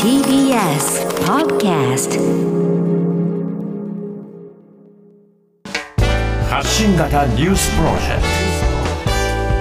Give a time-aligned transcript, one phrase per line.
[0.00, 2.10] TBS Podcast
[6.48, 8.22] 発信型ニュースプロジェク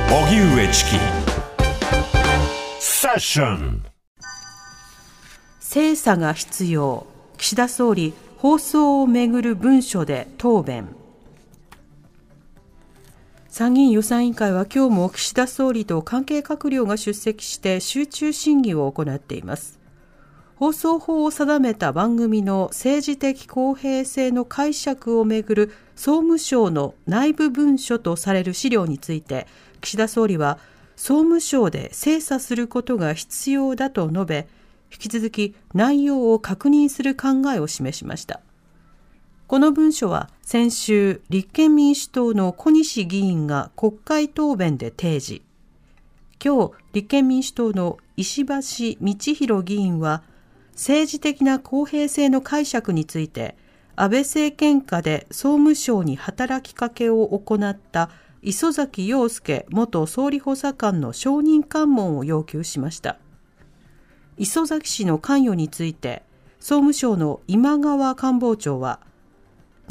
[0.09, 0.15] ト。
[0.15, 0.89] 荻上チキ。
[2.79, 3.83] セッション。
[5.59, 7.07] 精査が必要。
[7.37, 10.95] 岸田総理放送をめぐる文書で答弁
[13.51, 19.77] 参議院予算委員会は今日も岸田総理と関係閣僚が出席して集中審議を行っています。
[20.55, 25.67] 放送法を定めた番組の政治的公平性の解釈をめぐる
[25.97, 29.47] 総務省の内部文書とされる資料について
[29.81, 30.57] 岸田総理は
[30.95, 34.47] 総務省で精査することが必要だと述べ
[34.93, 38.39] 引き続き内容を確認する考えを示しました。
[39.51, 45.41] この文書は先週立憲民主党の小西議員が国会答弁で提示。
[46.41, 48.55] 今日立憲民主党の石橋
[49.01, 50.23] 道弘議員は
[50.71, 53.57] 政治的な公平性の解釈について
[53.97, 58.09] 安倍政権下で総務省に働きかけを行った
[58.41, 63.17] 磯崎陽介元総理補佐官の証人喚問を要求しました。
[64.37, 66.23] 磯崎氏の関与について
[66.61, 69.01] 総務省の今川官房長は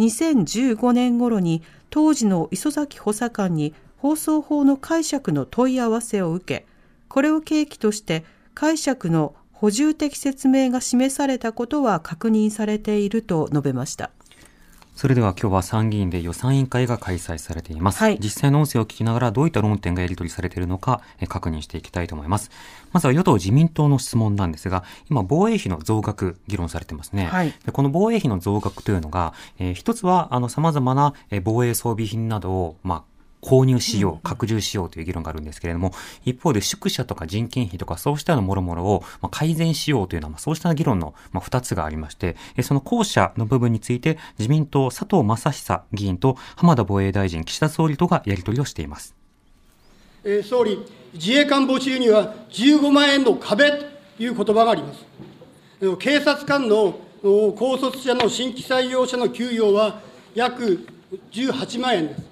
[0.01, 6.67] 2015年頃に当時の磯崎補佐官に放送法の解釈の問い合わせを受け
[7.09, 14.11] これを契機として解釈の補充的説明が示されたことは確認されていると述べました。
[15.01, 18.01] それでは今日は参議院で予算委員会が開催されています。
[18.01, 22.51] はい実際の音声を聞きながらどういった論点がやり取りされているのかえ確認していきたいと思います。
[22.93, 27.29] まずは与党自民党の質問なんですが、今防衛費の増額議論されてますね。
[27.29, 33.03] はいでこの防衛費の増額というのが、えー一つはあの様々なえー防衛装備品などを、まあ、
[33.41, 35.93] 購入しよう、拡充しようという議論があるんですけれども、
[36.25, 49.15] 一方で宿舎とか人件費とかそうしたようなもろもろをまあ改善しようというのは、まあそうした議論のまあ二つがありまして、えその後者の部分について自民党佐藤正久議員と浜田防衛大臣、岸田総理とがやり取りをしています。
[50.25, 50.79] えー総理、
[51.15, 55.05] 自衛官募集には15万円の壁という言葉があります。
[55.81, 60.01] えー警察官のお高卒者の新規採用者の給与は
[60.35, 60.87] 約
[61.33, 62.30] 18万円です。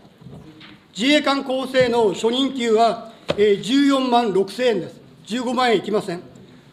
[0.97, 5.00] 自衛官構成の初任給はえー14万6千円です。
[5.26, 6.22] 15万円いきません。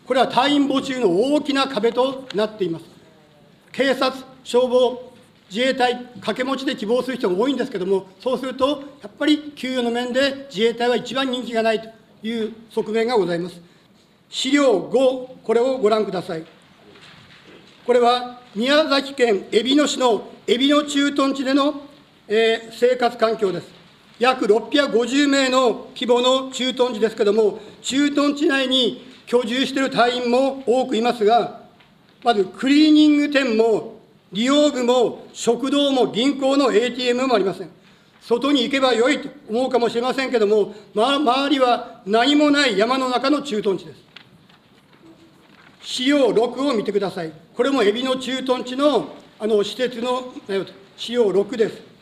[0.06, 2.86] これは隊員募集の大きな壁となっています。
[3.72, 5.14] 警察、消防、
[5.50, 11.90] 自衛隊、掛け持ちで希望する人が多いんですけれども、そうすると、やっぱり給与の面で自衛隊は一番人気がないと
[12.24, 13.60] いう側面がございます。
[14.30, 16.46] 資料5、これをご覧ください。
[17.86, 21.82] これは宮崎県えびの市のえびの駐屯地での、
[22.28, 23.75] えー生活環境です。
[24.20, 31.62] 約650名の規模の駐屯地ですけれども、駐屯地内に居住している隊員も多くいますが、
[32.24, 33.96] まずクリーニング店も、
[34.32, 37.70] 利用部も、食堂も、銀行の ATM もありません。
[38.22, 44.00] 外に行けばよいと思うかもしれませんけれども、ま、周りは何もない山の中の駐屯地です。
[45.82, 47.32] 資料6を見てください。
[47.56, 50.34] これもエビの駐屯地のあの施設の
[50.98, 51.95] 資料6です。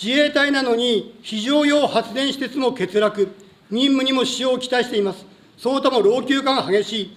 [0.00, 3.34] 自衛隊なのに非常用発電施設も欠落、
[3.70, 5.24] 任務にも使用を期待しています。
[5.56, 7.16] その他も老朽化が激しい。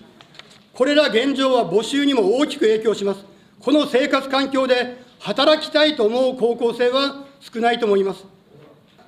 [0.74, 3.26] これら現状は募集にも大きく影響します。
[3.60, 8.24] この生活環境で働きたいと思う高校生は少ないと思います。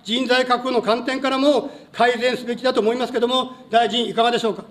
[0.04, 4.66] 人材確保の観点からも改善すべきだと思いますけれども、大臣、いかがでしょうか。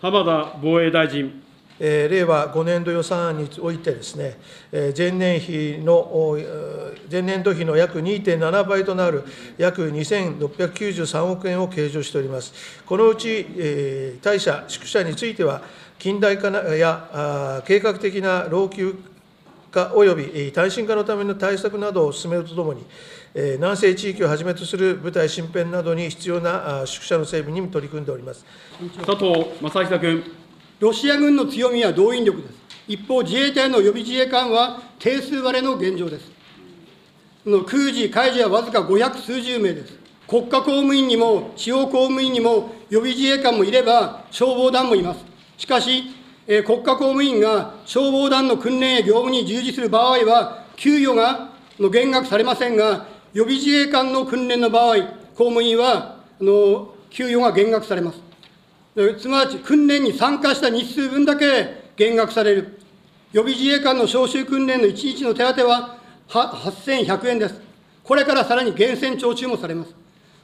[0.00, 1.42] 浜田防衛大臣。
[1.80, 4.38] 令和5年度予算案においてですね、
[4.96, 6.36] 前年比の、
[7.10, 9.22] 前年度比の約2.7倍となる
[9.56, 12.52] 約2693億円を計上しております。
[12.84, 15.62] このうち、大社、宿舎については、
[15.98, 18.96] 近代化や計画的な老朽
[19.70, 22.84] 化及び耐震化のための対策などを進めるとともに、
[23.34, 28.44] 南西地域をはじめとする部隊身辺などに必要な宿舎の整備にも取り組んでおります。
[29.04, 30.37] 佐藤正久君。
[30.80, 32.54] ロシア軍の強みは動員力です。
[32.86, 36.30] 一方、自衛隊の予備自衛官は定数割れの現状です。
[37.42, 39.94] その空時、海事はわずか500数十名です。
[40.28, 45.24] 国家公務員にも、地方公務員にも、予備自衛官もいれば、消防団もいます。
[45.56, 46.04] しかし、
[46.46, 54.96] えー国家公務員が消防団の訓練や業務に従事する場合は、給与がの減額されませんが、予備自衛官の訓練の場合、
[55.34, 58.27] 公務員はあの給与が減額されます。
[59.00, 62.80] えつまり訓練に参加した日数分だけ減額される。
[63.32, 65.98] 予備自衛官の招集訓練の1日の手当は
[66.28, 67.60] 8100円です。
[68.02, 69.94] これからさらに源泉徴収もされます。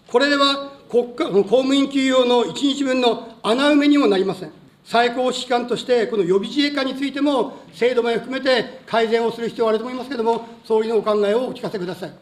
[0.07, 4.53] これでは国家公務員給与の1日分の穴埋めにもなりません。
[4.85, 12.13] 最高指揮官として、この予備自衛官についても、制度面を含めて改善をする必要があると思いますけれども、総理のお考えをお聞かせください。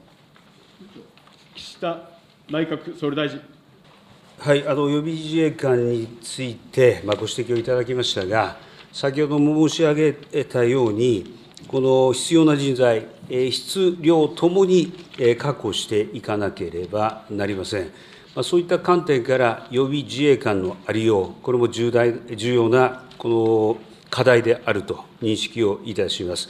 [1.56, 2.08] 岸田
[2.48, 3.40] 内閣総理大臣。
[4.44, 8.56] はい、あの予備自衛官について、まあ、ご指摘をいただきましたが、
[8.92, 10.12] 先ほども申し上げ
[10.44, 17.84] たように、この必要な人材、え質、量ともにえ確保していかなければなりません。
[18.34, 23.78] まあ、そういった観点から、予備自衛官のありよう、これも重大重要なこの
[24.10, 26.48] 課題であると認識をいたします。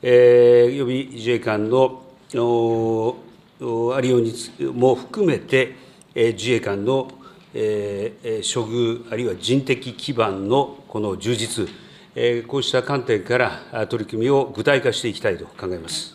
[0.00, 4.32] えー予備自衛官のありように
[4.72, 5.76] も含めて、
[6.14, 7.10] 自衛官の
[7.54, 11.68] えー処遇、あるいは人的基盤のこの充実、
[12.14, 16.13] えーこうした観点から取り組みを具体化していきたいと考えます。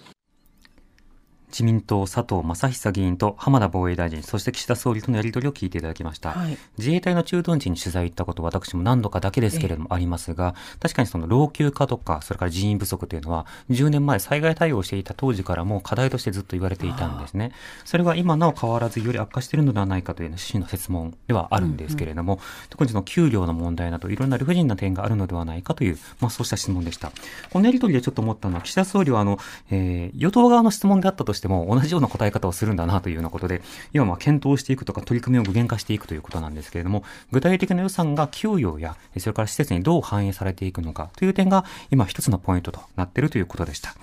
[1.50, 6.32] 自民党佐藤正久議員と浜田防衛大臣、そして岸田総理とのやり取りを聞いていただきました。
[6.32, 17.52] はい自衛隊の駐屯地に取材行ったこと、私も何度かだけですけれどもありますが、確かにその老朽化とか、それから人員不足というのは、10年前災害対応をしていた当時からも課題としてずっと言われていたんですね。
[17.86, 27.12] それが今なお変わらずより悪化しているのではないかという趣旨の説問ではあるんですけれども、特にその給料の問題などいろんな理不尽な点があるのではないかという、まあそうした質問でした。
[27.50, 29.38] このやり取りでちょっと思ったのは、岸田総理はあの、
[29.70, 33.62] えー与党側の質問であったとしても、同じような答え方をするんだなというようなことで、
[33.94, 43.96] 今ま検討していくとか取り組みを具現化していくということなんですけれども、具体的な予算が給与や、それから施設にどう反映されていくのかという点が、今一つのポイントとなっているということでした。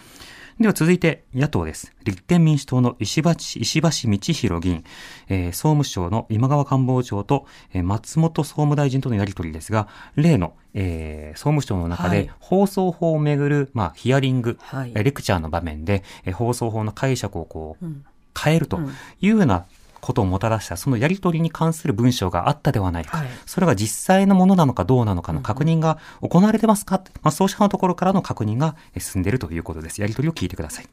[0.58, 1.92] では続いて野党です。
[2.04, 3.30] 立憲民主党の石橋
[3.60, 4.84] 石橋道弘議員、
[5.28, 7.44] えー総務省の今川官房長と、
[7.74, 12.30] えー松本総務大臣とのやり取りですが、例の、えー総務省の中ではい。
[12.40, 14.92] 放送法をめぐる、まあ、ヒアリング、はい。
[14.94, 18.06] えーレクチャーの場面で、えー放送法の解釈をこう、うん。
[18.38, 18.80] 変えると
[19.20, 19.66] いうような
[20.00, 30.00] ことをもたらした、そのやり取りに関する文章があったではないか、はいそれが実際のものなのかどうなのかの確認が行われてますか、まあ、そうしたところからの確認がえー進んでいるということです。
[30.00, 30.86] やり取りを聞いてください。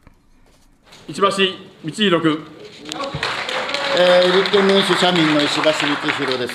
[1.07, 1.33] 石橋道
[1.91, 2.47] 弘君。
[3.97, 6.53] えー立憲民主・社民の石橋幹弘です。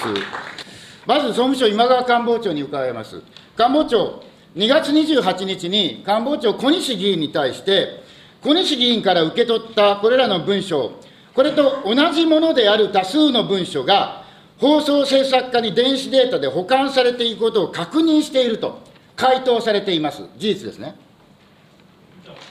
[1.06, 3.22] まず総務省今川官房長に伺います。
[3.56, 4.22] 官房長、
[4.56, 8.02] 2月28日に官房長小西議員に対して、
[8.42, 10.97] 小西議員から受け取ったこれらの文書、
[11.38, 14.24] これと同じものである多数の文書が、
[14.58, 18.80] 放送制作課に電子データで保管されていくことを確認していると
[19.14, 20.20] 回答されています。
[20.36, 20.96] 事実ですね。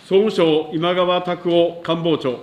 [0.06, 2.40] 総務省今川拓夫官房長。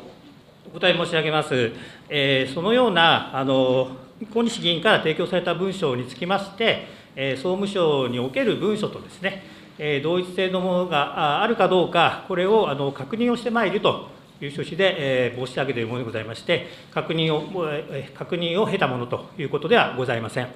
[0.66, 1.72] お答え申し上げます。
[2.10, 3.92] えーそのような、あの、
[4.30, 6.86] 小西議員から提供された文書につきまして、
[7.16, 9.44] えー総務省における文書とですね、
[9.78, 14.94] えー同一性のものがああるかどうか、これをあの確認をしてまいるという趣旨で、
[15.28, 20.48] えー申し上げているものでございまして、確認を、えー確認を経たものということではございません。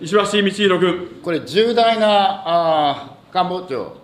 [0.00, 1.20] 石橋道弘君。
[1.22, 3.96] これ、重大なあー官房長、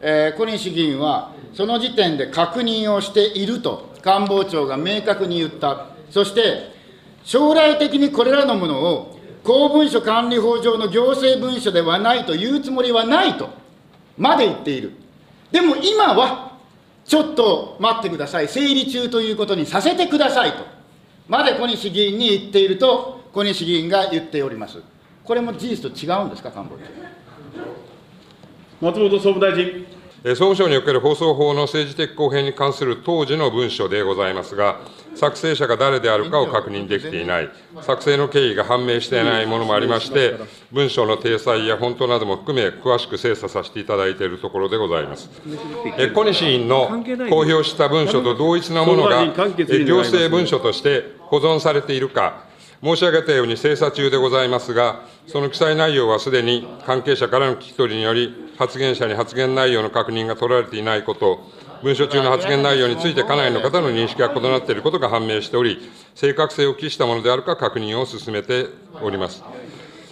[0.00, 6.76] えー小西議員は、その時点で確認をしていると、官房長が明確に言った、そして、
[7.24, 13.50] 将来的にこれらのものを、公文書管理法上の行政文書ではないと言うつもりはないと
[14.16, 14.92] まで言っている。
[15.50, 16.57] でも今は、
[17.08, 20.58] ちょっと待ってください、整理中ということにさせてくださいと、
[21.26, 24.82] まで小西議員に言っていると、小西議員が言っております。
[25.24, 26.84] これも事実と違うんですか、官房長。
[28.86, 29.86] 松本総務大臣。
[30.24, 34.80] えー総務省における放送法の政治的公平に関する当時の文書でございますが、
[35.18, 37.50] 作成者が誰であるかを確認できていない、
[37.82, 40.36] 作成の経緯が判明していないものもありまして、
[40.70, 45.28] 文書の体裁や本当なども含め、詳しく精査させていただいているところでございます。
[45.98, 46.88] えー小西委員の
[47.28, 52.44] 公表した文書と同一なものが、えー行政文書として保存されているか、
[52.82, 61.40] 申し上げたように精査中でございますが、その記載内容はすでに関係者からの聞き取りにより、発言者に発言内容の確認が取られていないこと、
[61.82, 65.78] 文書中の発言内容について、かなりの方の認識が異なっていることが判明しており、
[66.14, 68.66] 正確性を期したものであるか確認を進めて
[69.00, 69.44] おります。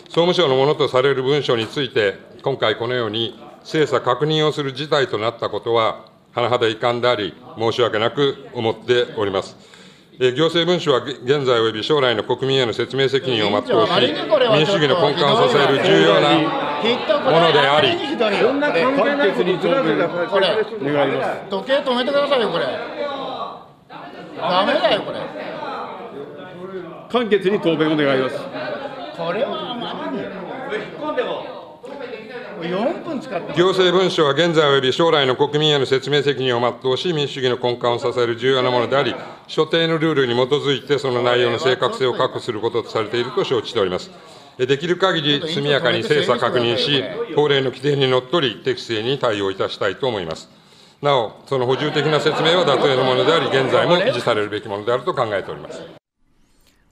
[0.05, 6.05] 総務省のものとされる文書について、今回このように精査確認をする事態となったことは、
[6.35, 9.57] 甚だ遺憾であり、申し訳なく思っております。
[10.19, 14.01] えー行政文書はげ現在及び将来の国民への説明責任を全うし、
[14.55, 16.66] 民主主義の根幹を支える重要な
[17.25, 17.99] ものであり、
[18.41, 20.49] そんな関係ないことにずらずらこれ、
[20.83, 22.67] 願います時計止めてくださいよ、これ。
[24.37, 25.19] ダメだよ、これ。
[27.11, 28.37] 簡潔に答弁を願います。
[29.17, 30.47] これは何
[32.61, 39.15] 4分使って行政文書は現在及び将来の国民への説明責任を全うし、民主主義の根幹を支える重要なものであり、
[39.47, 44.11] 所定のルールに基づいて、その内容の正確性を確保することとされていると承知しております。
[44.59, 50.49] できる限り速やかに精査確認し、法令の規定にのっとり、適正に対応いたしたいと思います。
[51.03, 56.06] なお、その補充的な説明は妥当なものであり、現在も維持されるべきものであると考えております。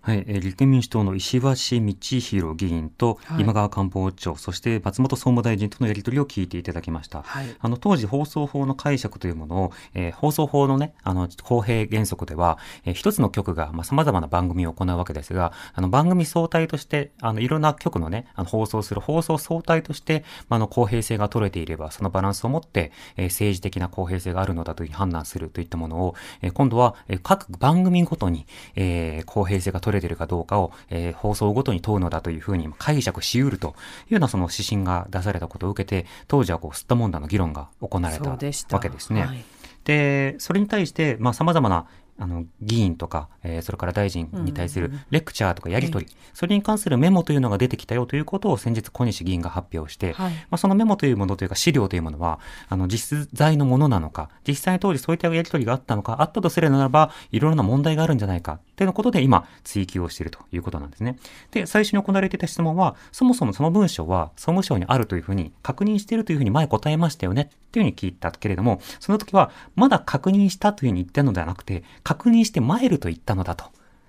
[0.04, 7.22] はい、えー立憲民主党の石橋道弘議員とはい今川官房長、そして松本総務大臣とのやり取りを聞いていただきました。
[7.22, 28.46] はいあの当時放送法の解釈というものを、えー放送法のね、あの公平原則では、えー一つの局がまあ様々な番組を行うわけですが、あの番組総体として、あのいろんな局のね、あの放送する放送総体として、まああの公平性が取れていれば、そのバランスを持って、えー政治的な公平性があるのだという判断するといったものを、えー今度は、えー各番組ごとに、
[28.76, 33.70] えー公平性が取れているかどうかを、えー放送ごとに問うのだというふうに解釈し得るとい
[34.10, 39.22] うようなその指針が出されたことを受けて、当時はこう、吸ったもんだの議論が行われたわけですね。
[39.22, 39.44] はい
[39.84, 41.86] で、それに対して、まあ、様々な、
[42.18, 50.32] あの、議員とか、えーそれから大臣に対するレクチャーとかやり取り、それに関するメモというのが出てきたよということを先日小西議員が発表して、はい。
[50.32, 61.16] まあ、そのメモというものというか資料というものは、あの、実在のものなのか、実際に当時そういったやり取りがあったのか、あったとすればならば、いろいろな問題があるんじゃないか、っていうことで今、追及をしているということなんですね。
[61.52, 73.64] で、最初に行われていた質問は、そもそもその文章は総務省にあるというふうに確認しているというふうに前答えましたよね、っていうふうに聞いたけれども、その時は、まだ確認したというふうに言ったのではなくて、確認して参ると言ったのだと。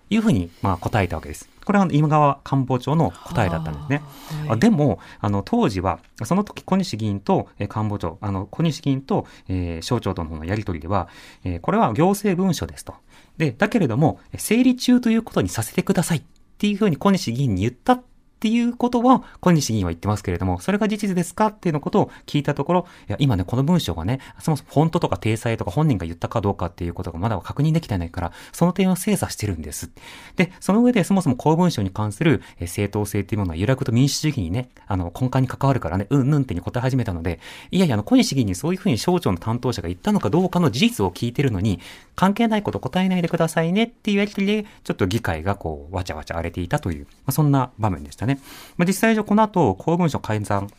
[0.10, 1.50] いうふうに、まあ、答えたわけです。
[1.66, 4.04] これは今川官房長の答えだったんですね。
[4.48, 11.08] あでも、あの、当時は、その時小西議員と、えー官房長、あの、小西議員と、えー省庁とのやり取りでは、
[11.44, 12.94] えーこれは行政文書ですと。
[13.38, 16.24] で、だけれども、整理中ということにさせてくださいっ
[16.60, 18.04] ていうふうに小西議員に言ったっ
[18.36, 29.90] っていうことは、小西議員は言ってますけれども、それが事実ですかっていうのことを聞いたところ、いや、今ね、この文章がね、そもそもフォントとか体裁とか本人が言ったかどうかっていうことがまだ確認できてないから、その点を精査してるんです。
[30.36, 37.40] で、その上でそもそも公文書に関する正当性っていうものは、揺らぐと民主主義にね、あの、根幹に関わるからね、うんぬんってに答え始めたので、
[37.72, 41.80] いやいや、あの、小西議員にそういうふうに省庁の担当者が言ったのかどうかの事実を聞いてるのに、
[42.16, 48.40] 関係ないこと答えないでくださいねっていうやりとりで、ちょっと議会がこう、わちゃわちゃ荒れていたという、まあ、そんな場面でしたね。
[48.78, 50.70] まあ、実際上この後、公文書改ざん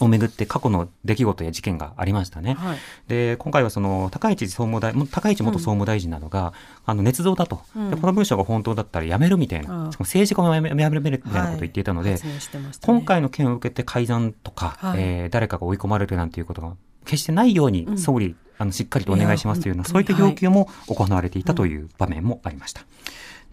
[0.00, 2.54] をめぐって過去の出来事や事件がありましたね。
[2.54, 2.78] はい。
[3.08, 6.52] で、今回はその、高市総務大、も高市元総務大臣などが、
[6.86, 7.90] あの、捏造だと、うん。
[7.90, 7.96] で。
[7.96, 9.84] この文章が本当だったらやめるみたいな、うん。
[9.86, 12.98] 政治家もやめやめるみたいなことを言っていたので、発言してましたね。
[12.98, 15.00] 今回の件を受けて改ざんとか、はい。
[15.00, 16.74] えー誰かが追い込まれるなんていうことが
[17.04, 17.98] 決してないようにうん。
[17.98, 22.82] 総理、あのしっかりとお願いしますというような、そういった要求も行われていたという場面もありました。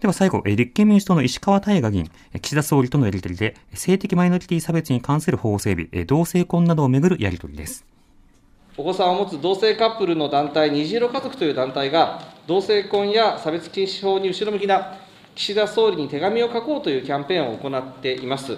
[0.00, 7.84] では最後、立憲民主党の石川大我議員、岸田総理とのやり取りで、性的マイノリティ差別に関する法整備、同性婚などをめぐるやり取りです。
[8.78, 14.96] お子さんを持つ同性カップルの団体、虹色家族という団体が、同性婚や差別禁止法に後ろ向きな
[15.34, 18.56] 岸田総理に手紙を書こうというキャンペーンを行っています。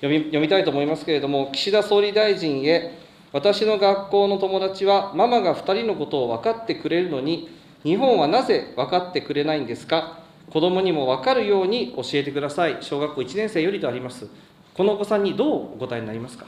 [0.00, 2.96] 読み読みたいと思いますけれども、岸田総理大臣へ、
[3.32, 7.48] 私の学校の友達は、ママが2人のことを分かってくれるのに、
[7.82, 14.26] 日本はなぜ分かってくれないんですか、子どもにも分かるように教えてください、小学校1年生よりとあります。
[14.74, 16.46] このお子さんにどうお答えになりますか？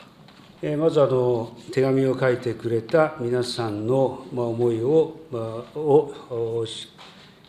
[0.61, 5.38] えーまずあの手紙を書いてくれた皆さんの、まあ、思いを,、ま
[5.75, 6.12] あ、を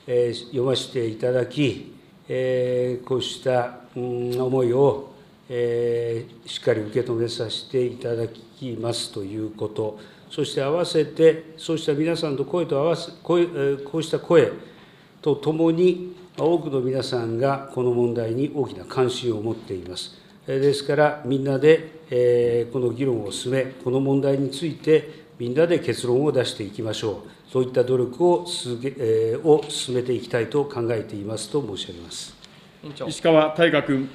[0.07, 1.95] え読ませていただき、
[2.27, 5.11] えーこうした、うん思いを、
[5.49, 14.51] えーしっかり受け止めさせていただきますということ、そして合わせて、そうした皆さんの声と合わせ、声えーこうした声
[15.21, 20.17] とともに、多くの皆さんがこの問題に大きな関心を持っています。
[20.47, 27.51] えーですから、みんなで、えーこの議論を進め、この問題について、みんなで結論を出していきましょう。
[27.51, 32.35] そういった努力を続けえーを進めていきたいと考えていますと申し上げます。
[33.07, 34.09] 石川大我君。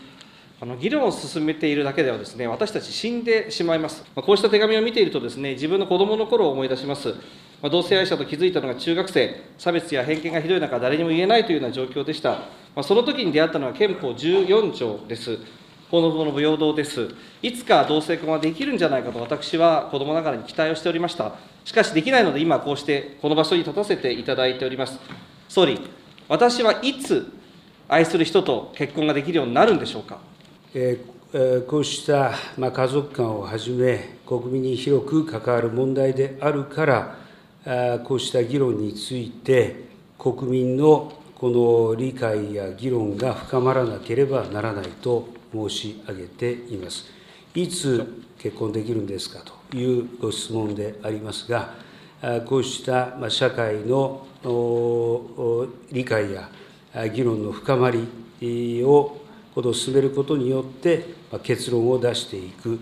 [0.60, 4.02] あの議論を進めているだけではですね、私たち死んでしまいます。
[4.14, 7.14] まあこうした手紙を見ているとですね、自分の子供の頃を思い出します。
[7.62, 12.30] まあ同性愛者と気づいたのが中学生、差別や偏見がひどい中、誰にも言えないというような状況でした。
[12.30, 12.40] ま
[12.76, 15.38] あその時に出会ったのは憲法14条です。
[15.90, 17.08] 法のの平等です。
[17.40, 21.34] いつか同性婚はできるんじゃないかと私は子供ながらに期待をしておりました。
[21.64, 24.98] しかしできないので今こうしてこの場所に立たせていただいております。
[25.48, 25.78] 総理、
[26.28, 27.32] 私はいつ
[27.86, 30.18] 愛する人と結婚ができるようになるんでしょうか？
[30.74, 31.14] えー
[31.66, 37.16] こうした、まあ、家族間をはじめ、国民に広く関わる問題であるから、
[38.04, 39.84] こうした議論について、
[40.18, 47.06] 国民のこの理解や議論が深まらなければならないと申し上げています。
[47.54, 51.72] いつ結婚できるんですかというご質問でありますが、
[52.44, 54.26] こうした社会の
[55.90, 56.50] 理解や
[57.08, 59.16] 議論の深まりを
[59.54, 62.78] この進めることによって、結論を出していく、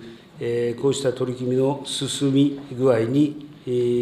[0.83, 3.47] こうした取り組みの進み具合に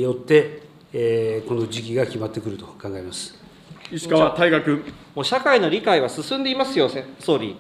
[0.01, 3.41] よって、この時期が決まってくると考えます
[3.93, 4.85] 石川大我君。
[5.17, 7.57] もう社会の理解は進んでいますよ、総理。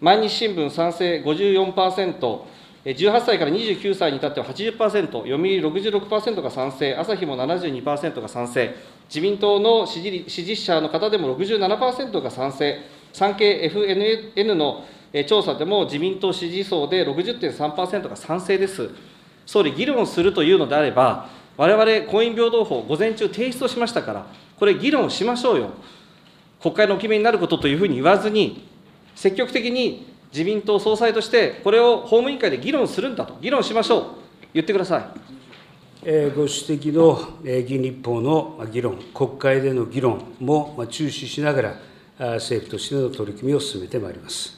[0.00, 2.40] 毎日新聞賛成54%、
[2.84, 8.72] 18歳から29歳に至っては80%、読売66%が賛成、朝日も72%が賛成、
[9.08, 12.78] 自民党の支持支持者の方でも67%が賛成、
[13.12, 14.84] 産経 FNN の
[15.26, 18.90] 調査でも自民党支持層で60.3%が賛成です。
[19.44, 24.26] 総理、議論するというのであれば、われわれ婚姻平等法、午前中提出をしましたから、
[24.58, 25.70] これ、議論しましょうよ。
[26.62, 28.64] 国会のお決めになることというふうに言わずに、
[29.16, 34.04] 積極的に自民党総裁として、これを法務委員会で議論するんだと、議論しましょう、
[34.54, 35.04] 言ってください。
[36.04, 44.57] えご指摘の議員立法の議論、国会での議論も注視しながら、政府としての取り組みを進めてまいります。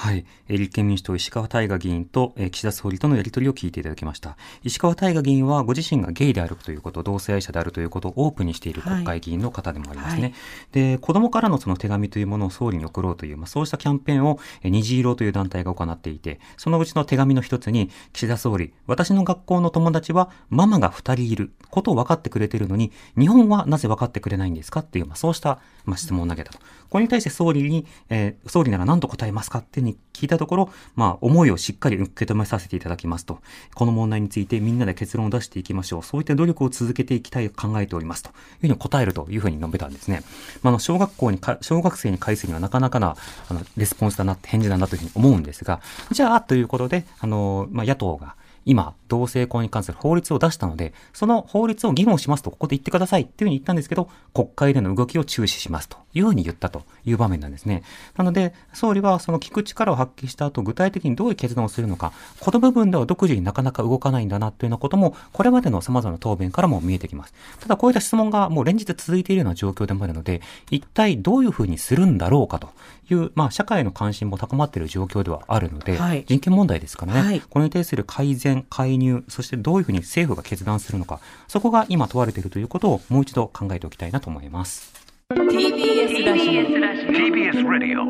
[0.00, 0.24] はい。
[0.48, 4.38] 立憲民主党石川大我議員と岸田総理とのやり取りを聞いていただきました。
[4.64, 10.22] 石川大我議員はご自身がゲイであるということ、同性愛者であるということをオープンにしている国会議員の方でもありますね。
[10.22, 10.32] はい、
[10.72, 26.58] で、子供からのその手紙というものを総理に送ろうという、まあ、そうしたキャンペーンを虹色という団体が行っていて、そのうちの手紙の一つに、岸田総理、私の学校の友達はママが二人いることを分かってくれているのに、日本はなぜ分かってくれないんですかっていう、まあ、そうした、まあ、質問を投げたと。
[26.88, 33.40] これに対して総理に、えー、総理なら何と答えますかってに聞いたところ、まあ、思いをしっかり受け止めさせていただきますと、
[33.74, 36.02] この問題についてみんなで結論を出していきましょう。
[36.02, 40.22] そういった努力を続けていきたいと考えておりますというふうに答えるというふうに述べたんですね。
[40.62, 43.16] まあ、の小学校にか、小学生に返すにはなかなかな、
[43.48, 45.80] あの、レスポンスだな、返事だなというふうに思うんですが、
[46.12, 57.82] じゃあ、ということで、あの、まあ、野党が、今、同性婚に関する法律を出したので、その法律を議論しますとここで言ってくださいっていうふうに言ったんですけど、国会での動きを注視しますというふうに言ったという場面なんですね。
[58.16, 67.34] なので、総理はその聞く力を発揮した後、具体的にどういう決断をするのか、この部分では独自になかなか動かないんだなというようなことも、これまでの様々な答弁からも見えてきます。
[67.60, 72.68] ただこういった質問がもう連日続いているような状況でもあるので、一体どういうふうにするんだろうかと
[73.10, 84.99] いう、まあ社会の関心も高まっている状況ではあるので、はい、人権問題ですからね、はい、これに対する改善、介入、そしてどういうふうに政府が決断するのか、そこが今問われているということをもう一度考えておきたいなと思います。
[85.30, 86.62] TBS ラジオ
[87.06, 88.02] TBS ラジオ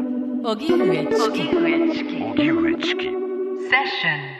[0.50, 3.12] 荻上チキ荻上チキセッ
[3.84, 4.39] ション